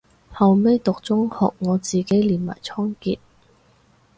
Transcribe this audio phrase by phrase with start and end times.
[0.33, 3.19] 後尾讀中學我自己練埋倉頡